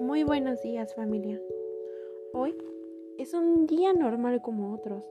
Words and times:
buenos 0.00 0.62
días 0.62 0.94
familia. 0.94 1.40
Hoy 2.32 2.54
es 3.18 3.34
un 3.34 3.66
día 3.66 3.92
normal 3.92 4.40
como 4.42 4.72
otros, 4.74 5.04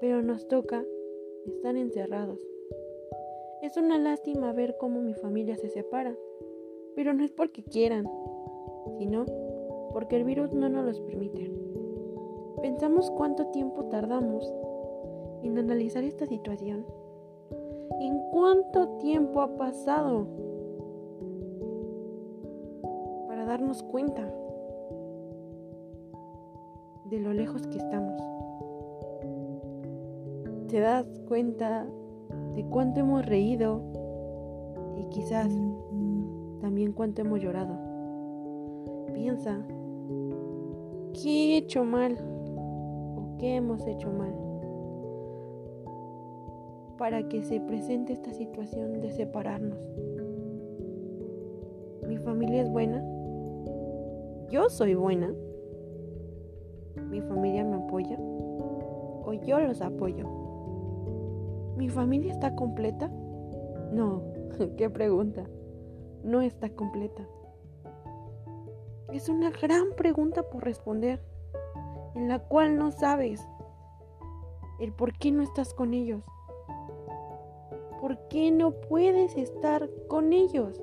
pero 0.00 0.22
nos 0.22 0.46
toca 0.46 0.84
estar 1.46 1.76
encerrados. 1.76 2.38
Es 3.62 3.76
una 3.76 3.98
lástima 3.98 4.52
ver 4.52 4.76
cómo 4.78 5.00
mi 5.00 5.14
familia 5.14 5.56
se 5.56 5.70
separa, 5.70 6.14
pero 6.94 7.14
no 7.14 7.24
es 7.24 7.32
porque 7.32 7.62
quieran, 7.62 8.06
sino 8.98 9.24
porque 9.92 10.16
el 10.16 10.24
virus 10.24 10.52
no 10.52 10.68
nos 10.68 10.84
los 10.84 11.00
permite. 11.00 11.50
Pensamos 12.60 13.10
cuánto 13.10 13.46
tiempo 13.46 13.84
tardamos 13.86 14.52
en 15.42 15.56
analizar 15.56 16.04
esta 16.04 16.26
situación. 16.26 16.84
¿En 18.00 18.20
cuánto 18.30 18.98
tiempo 18.98 19.40
ha 19.40 19.56
pasado 19.56 20.26
darnos 23.50 23.82
cuenta 23.82 24.32
de 27.06 27.18
lo 27.18 27.32
lejos 27.32 27.66
que 27.66 27.78
estamos? 27.78 28.22
¿Te 30.68 30.78
das 30.78 31.04
cuenta 31.26 31.84
de 32.54 32.64
cuánto 32.66 33.00
hemos 33.00 33.26
reído 33.26 33.82
y 34.98 35.04
quizás 35.06 35.48
también 36.60 36.92
cuánto 36.92 37.22
hemos 37.22 37.40
llorado? 37.40 37.76
Piensa, 39.14 39.66
¿qué 41.20 41.28
he 41.28 41.56
hecho 41.56 41.84
mal 41.84 42.18
o 42.20 43.36
qué 43.38 43.56
hemos 43.56 43.84
hecho 43.86 44.10
mal? 44.12 44.32
para 46.98 47.26
que 47.30 47.42
se 47.42 47.58
presente 47.60 48.12
esta 48.12 48.30
situación 48.34 49.00
de 49.00 49.10
separarnos. 49.10 49.78
Mi 52.06 52.18
familia 52.18 52.60
es 52.60 52.68
buena. 52.68 53.02
Yo 54.50 54.68
soy 54.68 54.94
buena. 54.94 55.32
Mi 57.08 57.20
familia 57.20 57.64
me 57.64 57.76
apoya. 57.76 58.16
O 58.18 59.32
yo 59.46 59.60
los 59.60 59.80
apoyo. 59.80 60.26
¿Mi 61.76 61.88
familia 61.88 62.32
está 62.32 62.56
completa? 62.56 63.08
No, 63.92 64.24
qué 64.76 64.90
pregunta. 64.90 65.48
No 66.24 66.40
está 66.40 66.68
completa. 66.70 67.22
Es 69.12 69.28
una 69.28 69.50
gran 69.50 69.92
pregunta 69.96 70.42
por 70.42 70.64
responder, 70.64 71.22
en 72.16 72.28
la 72.28 72.40
cual 72.40 72.76
no 72.76 72.90
sabes 72.90 73.46
el 74.80 74.92
por 74.92 75.16
qué 75.16 75.30
no 75.30 75.42
estás 75.42 75.74
con 75.74 75.94
ellos. 75.94 76.24
¿Por 78.00 78.18
qué 78.28 78.50
no 78.50 78.72
puedes 78.72 79.36
estar 79.36 79.88
con 80.08 80.32
ellos? 80.32 80.80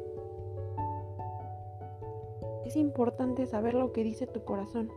Es 2.67 2.75
importante 2.75 3.45
saber 3.45 3.75
lo 3.75 3.93
que 3.93 4.03
dice 4.03 4.27
tu 4.27 4.43
corazón. 4.43 4.91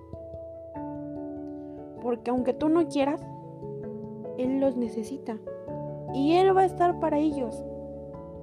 Porque 2.03 2.33
aunque 2.33 2.53
tú 2.53 2.69
no 2.69 2.89
quieras, 2.89 3.25
Él 4.39 4.59
los 4.59 4.77
necesita. 4.77 5.39
Y 6.13 6.33
Él 6.33 6.57
va 6.57 6.63
a 6.63 6.65
estar 6.65 6.99
para 6.99 7.19
ellos 7.19 7.63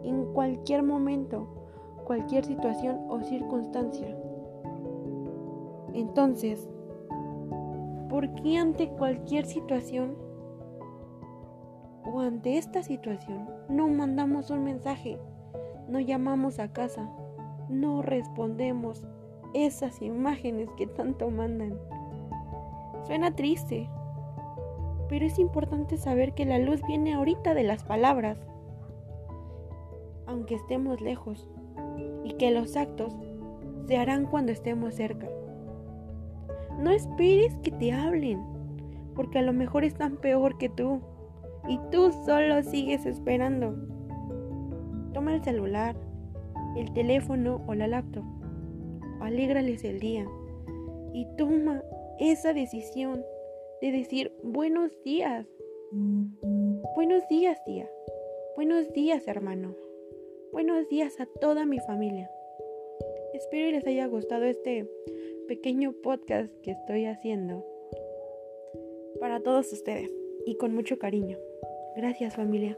en 0.06 0.32
cualquier 0.32 0.82
momento, 0.82 1.46
cualquier 2.06 2.46
situación 2.46 3.02
o 3.10 3.22
circunstancia. 3.22 4.18
Entonces, 5.94 6.70
¿por 8.08 8.34
qué 8.36 8.56
ante 8.56 8.88
cualquier 8.92 9.46
situación 9.46 10.16
o 12.06 12.22
ante 12.22 12.58
esta 12.58 12.82
situación 12.82 13.50
no 13.68 13.90
mandamos 13.90 14.52
un 14.52 14.64
mensaje, 14.64 15.20
no 15.90 16.00
llamamos 16.00 16.60
a 16.60 16.72
casa, 16.72 17.12
no 17.68 18.02
respondemos 18.02 19.04
esas 19.66 20.02
imágenes 20.02 20.70
que 20.78 20.88
tanto 20.88 21.30
mandan. 21.30 21.80
Suena 23.06 23.36
triste, 23.36 23.90
pero 25.10 25.26
es 25.26 25.40
importante 25.40 25.98
saber 25.98 26.34
que 26.34 26.46
la 26.46 26.60
luz 26.60 26.82
viene 26.88 27.14
ahorita 27.14 27.54
de 27.54 27.64
las 27.64 27.84
palabras, 27.84 28.38
aunque 30.26 30.56
estemos 30.56 31.02
lejos, 31.02 31.50
y 32.24 32.34
que 32.34 32.52
los 32.52 32.76
actos 32.76 33.16
se 33.88 33.98
harán 33.98 34.26
cuando 34.26 34.52
estemos 34.52 34.94
cerca. 34.94 35.28
No 36.80 36.92
esperes 36.92 37.56
que 37.64 37.72
te 37.72 37.94
hablen, 37.94 38.42
porque 39.16 39.40
a 39.40 39.42
lo 39.42 39.54
mejor 39.54 39.84
están 39.84 40.18
peor 40.18 40.58
que 40.58 40.70
tú 40.70 41.02
y 41.68 41.80
tú 41.92 42.12
solo 42.26 42.62
sigues 42.64 43.06
esperando. 43.06 43.76
Toma 45.14 45.34
el 45.34 45.44
celular, 45.44 45.96
el 46.76 46.92
teléfono 46.94 47.62
o 47.66 47.74
la 47.74 47.88
laptop. 47.88 48.24
Alégrales 49.22 49.84
el 49.84 50.00
día 50.00 50.28
y 51.14 51.26
toma 51.38 51.84
esa 52.20 52.54
decisión 52.54 53.24
de 53.82 53.92
decir 53.92 54.32
buenos 54.44 54.92
días. 55.04 55.46
Buenos 56.96 57.28
días, 57.28 57.64
tía. 57.66 57.90
Buenos 58.56 58.92
días, 58.94 59.28
hermano. 59.28 59.76
Buenos 60.52 60.88
días 60.90 61.20
a 61.20 61.26
toda 61.26 61.66
mi 61.66 61.80
familia. 61.80 62.30
Espero 63.34 63.72
les 63.72 63.86
haya 63.86 64.08
gustado 64.08 64.46
este 64.46 64.90
pequeño 65.48 65.94
podcast 66.04 66.52
que 66.62 66.72
estoy 66.72 67.06
haciendo 67.06 67.64
para 69.20 69.40
todos 69.40 69.72
ustedes 69.72 70.12
y 70.46 70.56
con 70.56 70.74
mucho 70.74 70.98
cariño. 70.98 71.38
Gracias 71.96 72.36
familia. 72.36 72.78